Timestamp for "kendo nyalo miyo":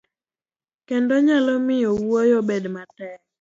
0.87-1.91